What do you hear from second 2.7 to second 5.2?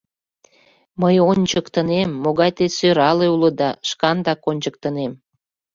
сӧрале улыда, шкандак ончыктынем.